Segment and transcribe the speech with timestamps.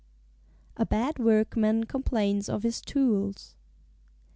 [0.77, 3.55] "_A Bad Workman Complains of his Tools.